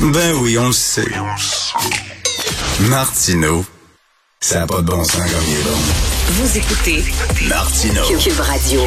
[0.00, 1.04] Ben oui, on le sait.
[2.88, 3.64] Martino,
[4.40, 5.78] ça n'a pas de bon sens comme il est bon.
[6.30, 7.04] Vous écoutez
[7.48, 8.02] Martino.
[8.22, 8.80] Cube Radio.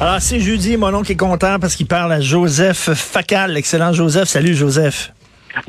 [0.00, 3.56] Alors, Ah, c'est jeudi, mon oncle est content parce qu'il parle à Joseph Facal.
[3.56, 4.28] Excellent Joseph.
[4.28, 5.12] Salut Joseph.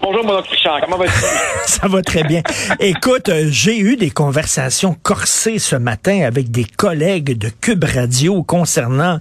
[0.02, 0.82] Bonjour, mon oncle Richard.
[0.82, 1.11] Comment vas-tu?
[1.66, 2.41] Ça va très bien.
[2.79, 8.43] Écoute, euh, j'ai eu des conversations corsées ce matin avec des collègues de Cube Radio
[8.43, 9.20] concernant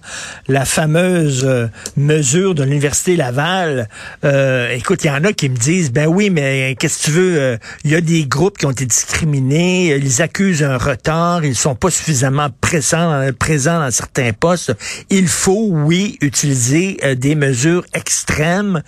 [0.49, 3.89] la fameuse euh, mesure de l'Université Laval.
[4.25, 7.11] Euh, écoute, il y en a qui me disent, ben oui, mais qu'est-ce que tu
[7.13, 7.41] veux?
[7.41, 11.57] euh, Il y a des groupes qui ont été discriminés, ils accusent un retard, ils
[11.57, 14.75] sont pas suffisamment présents, présents dans certains postes.
[15.09, 18.83] Il faut, oui, utiliser des mesures extrêmes,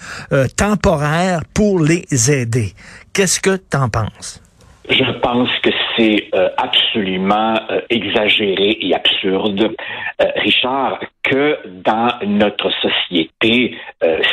[0.56, 2.72] temporaires les aider.
[3.12, 4.42] Qu'est-ce que tu en penses?
[4.88, 9.76] Je pense que c'est euh, absolument euh, exagéré et absurde,
[10.20, 13.76] euh, Richard, que dans notre société,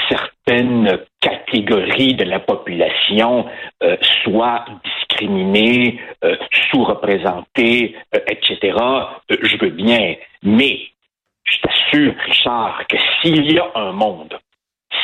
[0.10, 3.46] certaines catégories de la population
[4.24, 6.00] soient discriminées,
[6.72, 7.96] sous-représentées,
[8.28, 8.78] etc.
[9.30, 10.80] Je veux bien, mais
[11.44, 14.40] je t'assure, Richard, que s'il y a un monde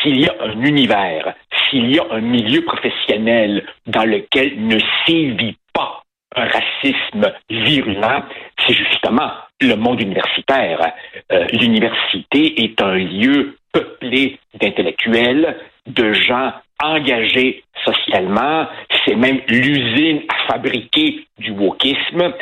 [0.03, 1.33] s'il y a un univers,
[1.69, 6.03] s'il y a un milieu professionnel dans lequel ne sévit pas
[6.35, 8.23] un racisme virulent,
[8.65, 10.93] c'est justement le monde universitaire.
[11.31, 18.67] Euh, L'université est un lieu peuplé d'intellectuels, de gens engagés socialement.
[19.05, 22.33] C'est même l'usine à fabriquer du wokisme.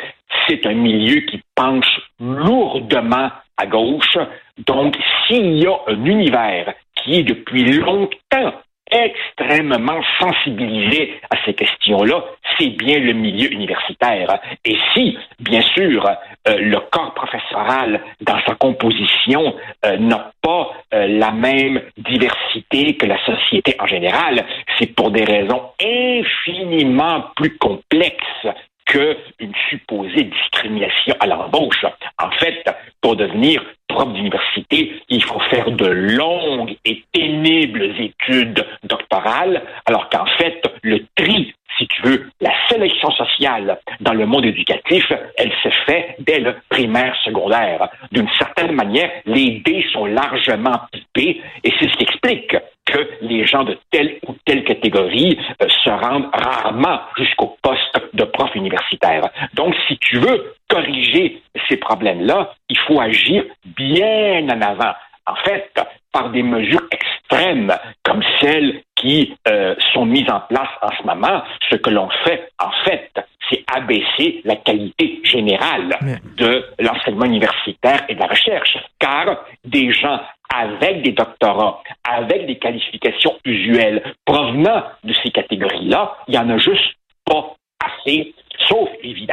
[0.48, 4.18] C'est un milieu qui penche lourdement à gauche.
[4.66, 8.54] Donc, s'il y a un univers qui est depuis longtemps
[8.92, 12.24] extrêmement sensibilisé à ces questions-là,
[12.58, 14.38] c'est bien le milieu universitaire.
[14.64, 16.06] Et si, bien sûr,
[16.48, 19.54] euh, le corps professoral, dans sa composition,
[19.86, 24.44] euh, n'a pas euh, la même diversité que la société en général,
[24.78, 28.46] c'est pour des raisons infiniment plus complexes
[28.92, 31.84] qu'une supposée discrimination à l'embauche.
[32.18, 32.62] En fait,
[33.00, 40.26] pour devenir prof d'université, il faut faire de longues et pénibles études doctorales, alors qu'en
[40.38, 45.70] fait, le tri, si tu veux, la sélection sociale dans le monde éducatif, elle se
[45.86, 47.88] fait dès le primaire secondaire.
[48.12, 53.46] D'une certaine manière, les dés sont largement pipés et c'est ce qui explique que les
[53.46, 59.28] gens de telle ou telle catégorie euh, se rendent rarement jusqu'au poste de prof universitaire.
[59.54, 63.44] Donc, si tu veux corriger ces problèmes-là, il faut agir
[63.76, 64.94] bien en avant.
[65.26, 65.70] En fait,
[66.12, 71.42] par des mesures extrêmes comme celles qui euh, sont mises en place en ce moment,
[71.70, 73.10] ce que l'on fait, en fait,
[73.50, 75.98] c'est abaisser la qualité générale
[76.36, 78.76] de l'enseignement universitaire et de la recherche.
[78.98, 80.20] Car des gens
[80.54, 86.58] avec des doctorats, avec des qualifications usuelles provenant de ces catégories-là, il n'y en a
[86.58, 86.94] juste
[87.24, 87.54] pas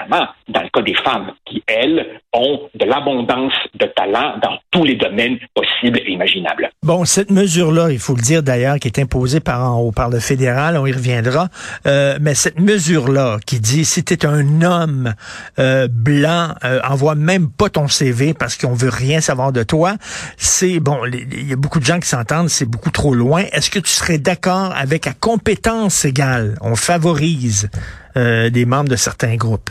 [0.09, 4.95] dans le cas des femmes qui, elles, ont de l'abondance de talent dans tous les
[4.95, 6.69] domaines possibles et imaginables.
[6.83, 10.09] Bon, cette mesure-là, il faut le dire d'ailleurs, qui est imposée par en haut, par
[10.09, 11.49] le fédéral, on y reviendra,
[11.87, 15.13] euh, mais cette mesure-là qui dit si tu es un homme
[15.57, 19.95] euh, blanc, euh, envoie même pas ton CV parce qu'on veut rien savoir de toi,
[20.37, 23.43] c'est bon, il y a beaucoup de gens qui s'entendent, c'est beaucoup trop loin.
[23.51, 27.69] Est-ce que tu serais d'accord avec à compétence égale, on favorise
[28.17, 29.69] euh, des membres de certains groupes?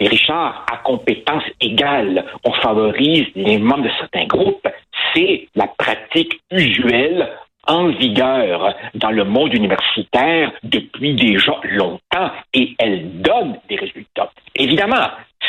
[0.00, 4.66] Et Richard, à compétence égale, on favorise les membres de certains groupes.
[5.14, 7.30] C'est la pratique usuelle
[7.66, 14.30] en vigueur dans le monde universitaire depuis déjà longtemps et elle donne des résultats.
[14.54, 15.08] Évidemment,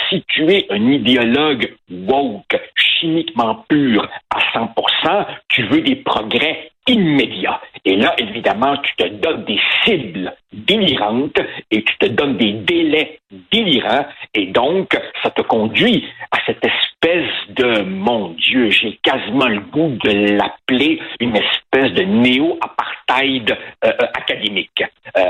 [0.10, 7.62] si tu es un idéologue woke, chimiquement pur à 100%, tu veux des progrès immédiats.
[7.84, 10.34] Et là, évidemment, tu te donnes des cibles
[10.66, 11.40] délirantes
[11.72, 13.20] et tu te donnes des délais
[13.52, 19.60] délirants et donc ça te conduit à cette espèce de, mon Dieu, j'ai quasiment le
[19.60, 24.84] goût de l'appeler une espèce de néo-apartheid euh, euh, académique.
[25.18, 25.22] Euh,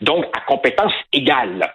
[0.00, 1.72] donc, à compétence égale,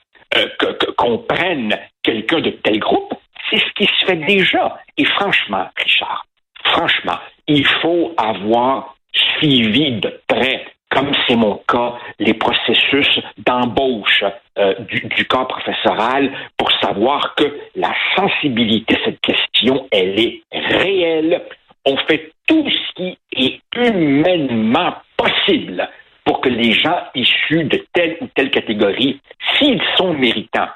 [0.97, 3.13] qu'on prenne quelqu'un de tel groupe,
[3.49, 4.77] c'est ce qui se fait déjà.
[4.97, 6.25] Et franchement, Richard,
[6.65, 14.23] franchement, il faut avoir suivi de près, comme c'est mon cas, les processus d'embauche
[14.57, 17.43] euh, du, du corps professoral pour savoir que
[17.75, 21.41] la sensibilité à cette question, elle est réelle.
[21.85, 25.87] On fait tout ce qui est humainement possible
[26.23, 29.19] pour que les gens issus de telle ou telle catégorie,
[29.57, 30.69] s'ils sont méritants,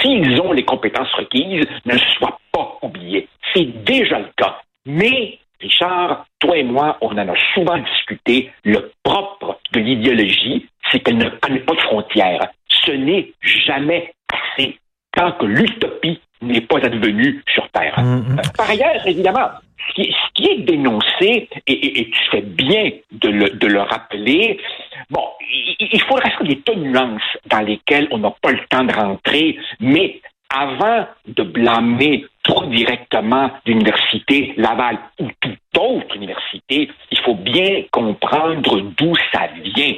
[0.00, 3.28] s'ils ont les compétences requises, ne soient pas oubliés.
[3.52, 4.60] C'est déjà le cas.
[4.86, 11.00] Mais, Richard, toi et moi, on en a souvent discuté, le propre de l'idéologie, c'est
[11.00, 12.46] qu'elle ne connaît pas de frontières.
[12.68, 13.32] Ce n'est
[13.66, 14.78] jamais assez
[15.16, 17.94] tant que l'utopie n'est pas advenue sur Terre.
[17.98, 18.38] Mm, mm.
[18.38, 19.48] Euh, Par ailleurs, évidemment,
[19.88, 23.66] ce qui, ce qui est dénoncé, et, et- et tu fais bien de le, de
[23.66, 24.58] le rappeler,
[25.10, 28.60] bon, il, il faudrait faire des tas de nuances dans lesquelles on n'a pas le
[28.68, 30.20] temps de rentrer, mais
[30.50, 32.26] avant de blâmer
[32.62, 39.94] directement l'université Laval ou toute autre université, il faut bien comprendre d'où ça vient.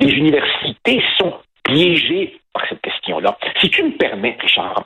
[0.00, 3.36] Les universités sont piégées par cette question-là.
[3.60, 4.84] Si tu me permets, Richard,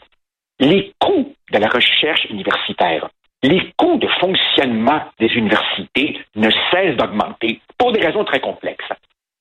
[0.59, 3.09] les coûts de la recherche universitaire,
[3.43, 8.93] les coûts de fonctionnement des universités ne cessent d'augmenter pour des raisons très complexes.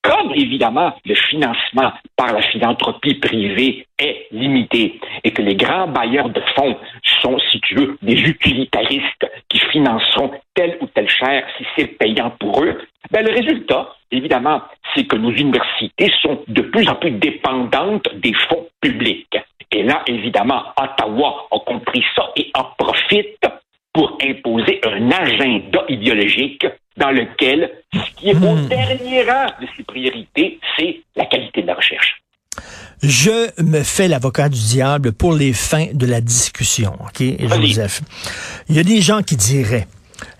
[0.10, 6.30] Comme évidemment le financement par la philanthropie privée est limité et que les grands bailleurs
[6.30, 6.76] de fonds
[7.22, 12.32] sont, si tu veux, des utilitaristes qui financeront telle ou telle chaire si c'est payant
[12.40, 14.64] pour eux, ben le résultat, évidemment,
[14.96, 19.38] c'est que nos universités sont de plus en plus dépendantes des fonds publics.
[19.72, 23.46] Et là, évidemment, Ottawa a compris ça et en profite
[23.94, 26.66] pour imposer un agenda idéologique
[27.00, 31.68] dans lequel ce qui est au dernier rang de ses priorités, c'est la qualité de
[31.68, 32.22] la recherche.
[33.01, 37.24] Je me fais l'avocat du diable pour les fins de la discussion, OK.
[37.40, 38.01] Joseph?
[38.68, 39.88] Il y a des gens qui diraient,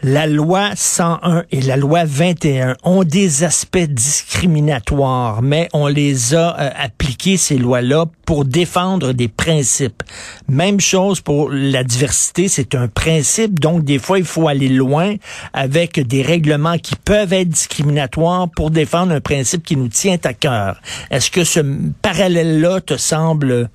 [0.02, 6.58] la loi 101 et la loi 21 ont des aspects discriminatoires, mais on les a
[6.60, 10.04] euh, appliqués, ces lois-là, pour défendre des principes.
[10.48, 15.16] Même chose pour la diversité, c'est un principe, donc des fois, il faut aller loin
[15.54, 20.34] avec des règlements qui peuvent être discriminatoires pour défendre un principe qui nous tient à
[20.34, 20.82] cœur.
[21.12, 21.60] Est-ce que ce
[22.02, 23.70] parallèle-là te semble,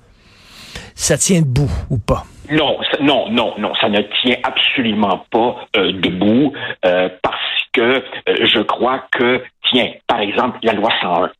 [0.95, 2.25] ça tient debout ou pas?
[2.51, 6.53] Non, non, non, non, ça ne tient absolument pas euh, debout
[6.85, 7.39] euh, parce
[7.73, 11.31] que euh, je crois que, tiens, par exemple, la loi 101.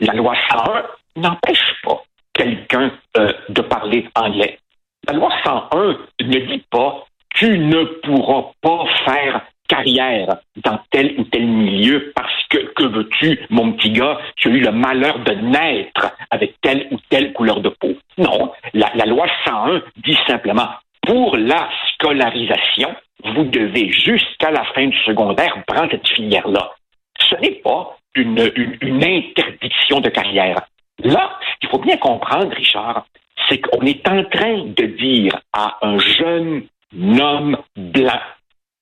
[0.00, 0.82] La loi 101
[1.16, 2.02] n'empêche pas
[2.32, 4.58] quelqu'un euh, de parler anglais.
[5.06, 7.04] La loi 101 ne dit pas
[7.34, 13.38] tu ne pourras pas faire carrière dans tel ou tel milieu parce que, que veux-tu,
[13.50, 17.60] mon petit gars, tu as eu le malheur de naître avec telle ou telle couleur
[17.60, 17.94] de peau.
[18.18, 18.50] Non,
[18.94, 20.68] la, loi 101 dit simplement,
[21.06, 22.94] pour la scolarisation,
[23.24, 26.72] vous devez jusqu'à la fin du secondaire prendre cette filière-là.
[27.18, 30.62] Ce n'est pas une, une, une interdiction de carrière.
[31.02, 33.06] Là, ce qu'il faut bien comprendre, Richard,
[33.48, 38.20] c'est qu'on est en train de dire à un jeune homme blanc,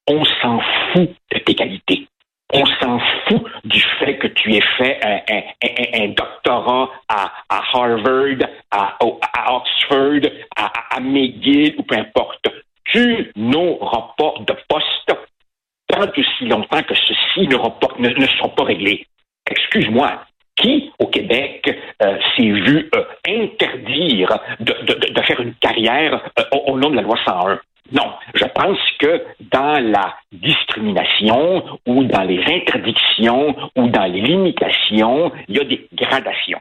[0.09, 0.61] on s'en
[0.93, 2.08] fout de tes qualités.
[2.53, 8.39] On s'en fout du fait que tu aies fait un, doctorat à, Harvard,
[8.71, 8.97] à,
[9.55, 12.47] Oxford, à, McGill ou peu importe.
[12.85, 15.13] Tu n'auras pas de poste
[15.89, 17.47] tant que si longtemps que ceci
[17.81, 19.07] pas- ne, ne pas réglé.
[19.51, 20.23] Excuse-moi,
[20.57, 21.69] qui au Québec
[22.03, 26.97] euh, s'est vu euh, interdire de, de- de- faire une carrière euh, au nom de
[26.97, 27.61] la loi 101?
[27.91, 35.33] Non, je pense que dans la discrimination ou dans les interdictions ou dans les limitations,
[35.49, 36.61] il y a des gradations.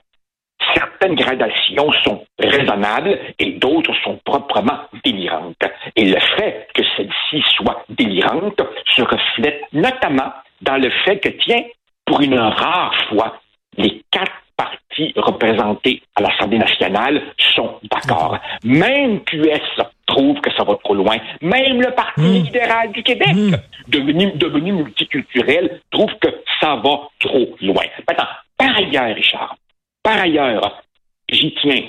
[0.74, 5.64] Certaines gradations sont raisonnables et d'autres sont proprement délirantes.
[5.96, 8.62] Et le fait que celle-ci soit délirante
[8.96, 11.64] se reflète notamment dans le fait que, tiens,
[12.06, 13.40] pour une rare fois,
[13.78, 17.22] les quatre partis représentés à l'Assemblée nationale
[17.56, 18.40] sont d'accord.
[18.64, 21.18] Même QS trouve que ça va trop loin.
[21.42, 22.44] Même le Parti Mm.
[22.46, 23.56] libéral du Québec, Mm.
[23.90, 27.84] devenu, devenu multiculturel, trouve que ça va trop loin.
[28.08, 28.26] Maintenant,
[28.58, 29.56] par ailleurs, Richard,
[30.04, 30.82] par ailleurs,
[31.30, 31.84] j'y tiens.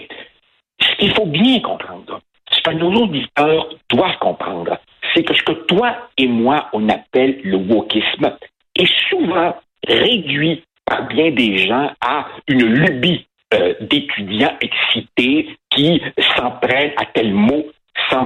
[0.81, 2.21] Ce qu'il faut bien comprendre,
[2.51, 4.79] ce que nos auditeurs doivent comprendre,
[5.15, 8.37] c'est que ce que toi et moi, on appelle le wokisme,
[8.77, 9.55] est souvent
[9.87, 16.03] réduit par bien des gens à une lubie euh, d'étudiants excités qui
[16.37, 17.65] s'en prennent à tel mot,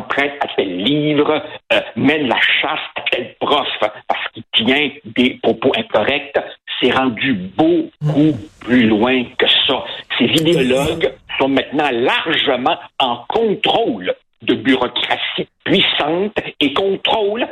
[0.09, 5.39] prennent à tel livre, euh, mènent la chasse à tel prof parce qu'il tient des
[5.43, 6.39] propos incorrects.
[6.81, 9.85] C'est rendu beaucoup plus loin que ça.
[10.19, 17.47] Ces idéologues sont maintenant largement en contrôle de bureaucratie puissante et contrôlent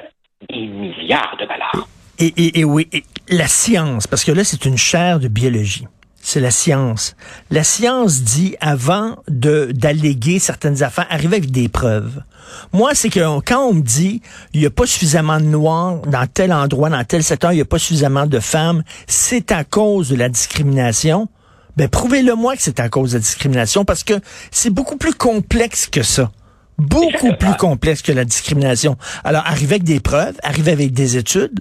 [0.49, 1.87] des milliards de dollars.
[2.19, 5.87] Et, et, et oui, et la science, parce que là, c'est une chaire de biologie.
[6.33, 7.17] C'est la science.
[7.51, 12.23] La science dit, avant de d'alléguer certaines affaires, arriver avec des preuves.
[12.73, 14.23] Moi, c'est que quand on me dit,
[14.55, 17.63] il n'y a pas suffisamment de noirs dans tel endroit, dans tel secteur, il n'y
[17.63, 21.29] a pas suffisamment de femmes, c'est à cause de la discrimination.
[21.77, 24.15] Ben, prouvez-le-moi que c'est à cause de la discrimination, parce que
[24.53, 26.31] c'est beaucoup plus complexe que ça.
[26.79, 28.97] Beaucoup plus complexe que la discrimination.
[29.25, 31.59] Alors, arriver avec des preuves, arriver avec des études,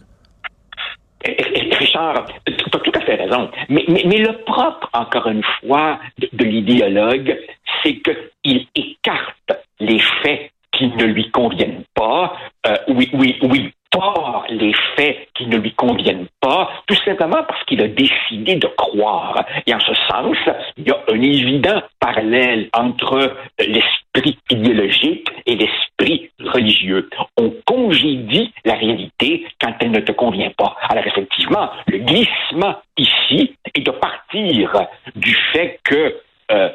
[1.26, 3.50] Richard, tu as tout à fait raison.
[3.70, 7.38] Mais, le propre, encore une fois, de, de l'idéologue,
[7.84, 12.34] c'est qu'il écarte les faits qui ne lui conviennent pas,
[12.68, 17.64] euh, oui, oui, oui, tord les faits qui ne lui conviennent pas, tout simplement parce
[17.66, 19.44] qu'il a décidé de croire.
[19.66, 20.38] Et en ce sens,
[20.78, 27.10] il y a un évident parallèle entre l'esprit idéologique et l'esprit religieux.
[27.38, 30.76] On congédie la réalité quand elle ne te convient pas.
[30.90, 36.16] Alors effectivement, le glissement ici est de partir du fait que
[36.52, 36.70] euh,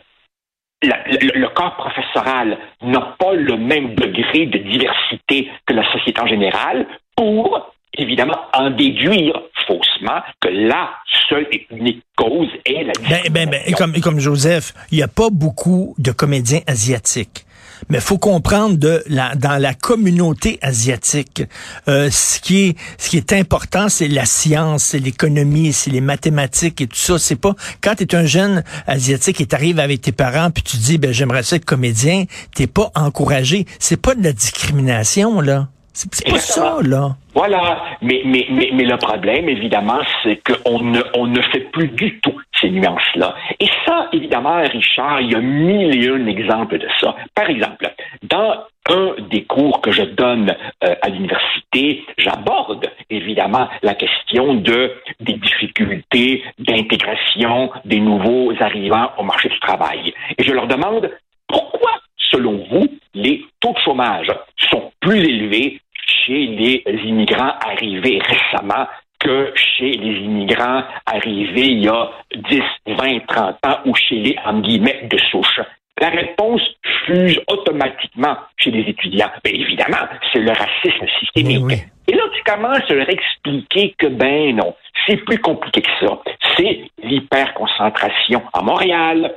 [0.82, 6.86] le, corps professoral n'a pas le même degré de diversité que la société en général
[7.16, 10.90] pour, évidemment, en déduire faussement que la
[11.28, 15.08] seule et unique cause est la ben, ben, ben, comme, comme Joseph, il n'y a
[15.08, 17.46] pas beaucoup de comédiens asiatiques.
[17.88, 21.42] Mais faut comprendre de la, dans la communauté asiatique,
[21.88, 26.00] euh, ce qui est ce qui est important, c'est la science, c'est l'économie, c'est les
[26.00, 27.18] mathématiques et tout ça.
[27.18, 30.76] C'est pas quand tu es un jeune asiatique et t'arrives avec tes parents puis tu
[30.76, 32.24] dis ben j'aimerais être comédien,
[32.54, 33.66] t'es pas encouragé.
[33.78, 35.68] C'est pas de la discrimination là.
[35.94, 37.16] C'est pas ça, là.
[37.34, 37.84] Voilà.
[38.02, 42.18] Mais, mais, mais, mais le problème, évidemment, c'est qu'on ne, on ne fait plus du
[42.20, 43.34] tout ces nuances-là.
[43.60, 47.14] Et ça, évidemment, Richard, il y a mille et un exemples de ça.
[47.34, 47.92] Par exemple,
[48.22, 54.92] dans un des cours que je donne euh, à l'université, j'aborde évidemment la question de
[55.20, 60.12] des difficultés d'intégration des nouveaux arrivants au marché du travail.
[60.36, 61.10] Et je leur demande
[61.48, 64.28] pourquoi, selon vous, les taux de chômage
[64.70, 68.86] sont plus élevés chez les immigrants arrivés récemment
[69.24, 74.36] que chez les immigrants arrivés il y a 10, 20, 30 ans ou chez les,
[74.44, 75.60] en guillemets, de souche.
[76.00, 76.62] La réponse
[77.06, 79.30] fuse automatiquement chez les étudiants.
[79.44, 81.84] Bien, évidemment, c'est le racisme systémique.
[82.06, 84.74] Et là, tu commences à leur expliquer que, ben non,
[85.06, 86.18] c'est plus compliqué que ça.
[86.56, 89.32] C'est l'hyperconcentration à Montréal,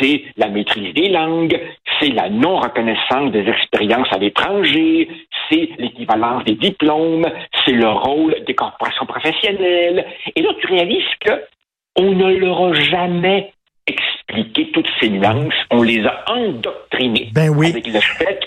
[0.00, 1.58] c'est la maîtrise des langues,
[2.00, 5.08] c'est la non-reconnaissance des expériences à l'étranger,
[5.48, 7.26] c'est l'équivalence des diplômes,
[7.64, 10.06] c'est le rôle des corporations professionnelles.
[10.34, 11.32] Et là, tu réalises que
[11.98, 13.52] on ne leur a jamais
[13.86, 17.70] expliqué toutes ces nuances, on les a endoctrinés ben oui.
[17.70, 18.40] avec le fait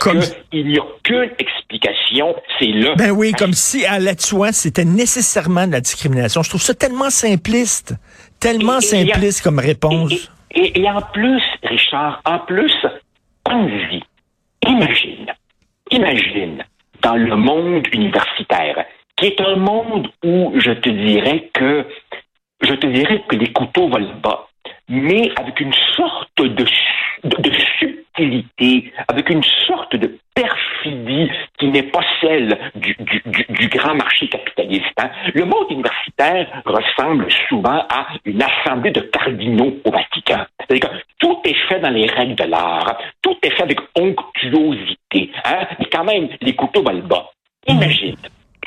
[0.52, 2.96] qu'il n'y a qu'une explication, c'est le...
[2.96, 4.14] Ben oui, comme si à la
[4.52, 6.44] c'était nécessairement de la discrimination.
[6.44, 7.96] Je trouve ça tellement simpliste,
[8.40, 10.12] tellement simpliste comme réponse.
[10.12, 12.76] Et, et, en plus, Richard, en plus,
[13.44, 14.02] pense-y,
[14.68, 15.28] imagine,
[15.92, 16.64] imagine
[17.02, 21.86] dans le monde universitaire, qui est un monde où je te dirais que
[22.62, 24.48] je te dirais que les couteaux volent bas,
[24.90, 26.66] mais avec une sorte de,
[27.24, 30.18] de, subtilité, avec une sorte de
[30.80, 34.86] perfidie qui n'est pas celle du, du, du, grand marché capitaliste.
[34.98, 35.10] Hein.
[35.34, 40.46] Le monde universitaire ressemble souvent à une assemblée de cardinaux au Vatican.
[40.68, 40.88] Que
[41.20, 45.68] tout est fait dans les règles de l'art, tout est fait avec onctuosité, hein.
[45.80, 47.30] mais quand même, les couteaux valent bas.
[47.68, 48.16] Imagine,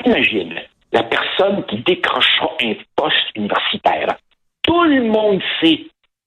[0.05, 0.55] imagine
[0.91, 4.15] la personne qui décrochera un poste universitaire.
[4.61, 5.85] Tout le monde sait,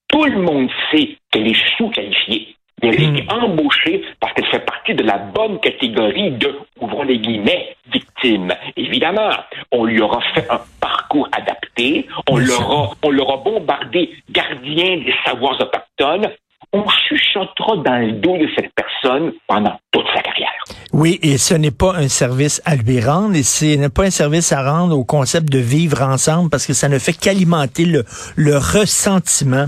[0.08, 2.56] tout le monde sait qu'elle est sous-qualifiée.
[2.82, 3.44] Elle est hmm.
[3.44, 8.52] embauchée parce qu'elle fait partie de la bonne catégorie de, ouvrons les guillemets, victimes.
[8.76, 9.30] Évidemment,
[9.70, 15.60] on lui aura fait un parcours adapté, on l'aura, on l'aura bombardé gardien des savoirs
[15.60, 16.28] autochtones,
[16.72, 20.50] on chuchotera dans le dos de cette personne pendant toute sa carrière.
[20.92, 24.10] Oui, et ce n'est pas un service à lui rendre, et ce n'est pas un
[24.10, 28.04] service à rendre au concept de vivre ensemble, parce que ça ne fait qu'alimenter le,
[28.34, 29.66] le ressentiment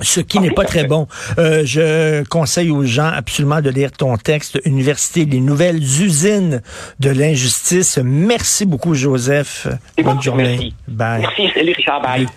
[0.00, 1.06] ce qui n'est pas très bon.
[1.38, 6.62] Euh, je conseille aux gens absolument de lire ton texte, Université, les nouvelles usines
[7.00, 7.98] de l'injustice.
[8.02, 9.66] Merci beaucoup, Joseph.
[10.02, 10.44] Bonne journée.
[10.44, 10.74] Merci.
[10.86, 11.20] Bye.
[11.20, 12.02] Merci, Richard.
[12.02, 12.28] Bye.